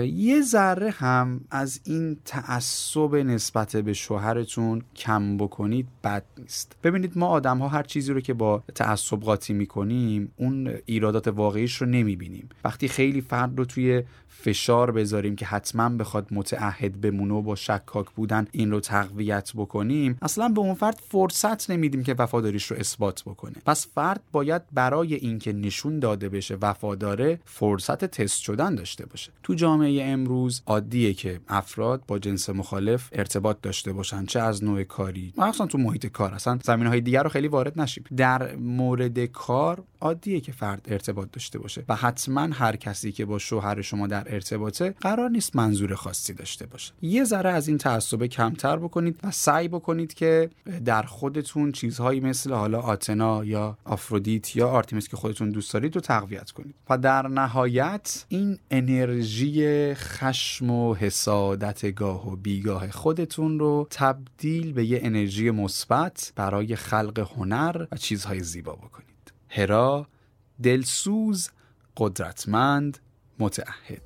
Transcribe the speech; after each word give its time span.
یه 0.00 0.42
ذره 0.42 0.90
هم 0.90 1.40
از 1.50 1.80
این 1.84 2.16
تعصب 2.24 3.14
نسبت 3.14 3.76
به 3.76 3.92
شوهرتون 3.92 4.82
کم 4.96 5.36
بکنید 5.36 5.86
بد 6.04 6.24
نیست. 6.38 6.76
ببینید 6.82 7.18
ما 7.18 7.26
آدم 7.26 7.58
ها 7.58 7.68
هر 7.68 7.82
چیزی 7.82 8.12
رو 8.12 8.20
که 8.20 8.34
با 8.34 8.62
تعصب 8.74 9.20
قاطی 9.20 9.52
می‌کنیم 9.52 10.32
اون 10.36 10.74
ایرادات 10.86 11.28
واقعیش 11.28 11.76
رو 11.76 11.86
نمی‌بینیم. 11.86 12.48
وقتی 12.64 12.88
خیلی 12.88 13.20
فرد 13.20 13.58
رو 13.58 13.64
توی 13.64 14.02
فشار 14.28 14.90
بذاریم 14.90 15.36
که 15.36 15.46
حتما 15.46 15.88
بخواد 15.88 16.28
متعهد 16.30 17.00
بمونه 17.00 17.34
و 17.34 17.42
با 17.42 17.54
شکاک 17.54 18.10
بودن 18.10 18.46
این 18.52 18.70
رو 18.70 18.80
تقویت 18.80 19.52
بکنیم 19.54 20.18
اصلا 20.22 20.48
به 20.48 20.60
اون 20.60 20.74
فرد 20.74 21.00
فرصت 21.08 21.70
نمیدیم 21.70 22.02
که 22.02 22.14
وفاداریش 22.18 22.70
رو 22.70 22.76
اثبات 22.76 23.22
بکنه. 23.22 23.54
پس 23.66 23.86
فرد 23.94 24.20
باید 24.32 24.62
برای 24.72 25.14
اینکه 25.14 25.52
نشون 25.52 25.98
داده 25.98 26.28
بشه 26.28 26.58
وفاداره 26.60 27.40
فرصت 27.44 28.04
تست 28.04 28.40
شدن 28.40 28.74
داشته 28.74 29.06
باشه. 29.06 29.32
تو 29.42 29.54
جامعه 29.54 29.81
امروز 29.84 30.62
عادیه 30.66 31.14
که 31.14 31.40
افراد 31.48 32.02
با 32.06 32.18
جنس 32.18 32.50
مخالف 32.50 33.08
ارتباط 33.12 33.56
داشته 33.62 33.92
باشن 33.92 34.24
چه 34.26 34.40
از 34.40 34.64
نوع 34.64 34.82
کاری؟ 34.82 35.34
مخصوصا 35.36 35.66
تو 35.66 35.78
محیط 35.78 36.06
کار 36.06 36.34
اصلا 36.34 36.58
زمین 36.64 36.86
های 36.86 37.00
دیگر 37.00 37.22
رو 37.22 37.28
خیلی 37.28 37.48
وارد 37.48 37.80
نشیم. 37.80 38.04
در 38.16 38.56
مورد 38.56 39.24
کار 39.24 39.84
عادیه 40.02 40.40
که 40.40 40.52
فرد 40.52 40.86
ارتباط 40.90 41.28
داشته 41.32 41.58
باشه 41.58 41.84
و 41.88 41.96
حتما 41.96 42.40
هر 42.40 42.76
کسی 42.76 43.12
که 43.12 43.24
با 43.24 43.38
شوهر 43.38 43.82
شما 43.82 44.06
در 44.06 44.34
ارتباطه 44.34 44.94
قرار 45.00 45.30
نیست 45.30 45.56
منظور 45.56 45.94
خاصی 45.94 46.34
داشته 46.34 46.66
باشه. 46.66 46.92
یه 47.02 47.24
ذره 47.24 47.50
از 47.50 47.68
این 47.68 47.78
تعصب 47.78 48.26
کمتر 48.26 48.76
بکنید 48.76 49.20
و 49.22 49.30
سعی 49.30 49.68
بکنید 49.68 50.14
که 50.14 50.50
در 50.84 51.02
خودتون 51.02 51.72
چیزهایی 51.72 52.20
مثل 52.20 52.52
حالا 52.52 52.80
آتنا 52.80 53.44
یا 53.44 53.78
آفرودیت 53.84 54.56
یا 54.56 54.68
آرتیمیس 54.68 55.08
که 55.08 55.16
خودتون 55.16 55.50
دوست 55.50 55.72
دارید 55.72 55.94
رو 55.94 56.00
تقویت 56.00 56.50
کنید. 56.50 56.74
و 56.90 56.98
در 56.98 57.28
نهایت 57.28 58.24
این 58.28 58.58
انرژی 58.70 59.94
خشم 59.94 60.70
و 60.70 60.94
حسادت 60.94 61.94
گاه 61.94 62.32
و 62.32 62.36
بیگاه 62.36 62.90
خودتون 62.90 63.58
رو 63.58 63.86
تبدیل 63.90 64.72
به 64.72 64.84
یه 64.84 65.00
انرژی 65.02 65.50
مثبت 65.50 66.32
برای 66.36 66.76
خلق 66.76 67.28
هنر 67.36 67.86
و 67.92 67.96
چیزهای 67.96 68.40
زیبا 68.40 68.72
بکنید. 68.72 69.01
هرا 69.54 70.06
دلسوز 70.62 71.50
قدرتمند 71.96 72.98
متعهد. 73.38 74.02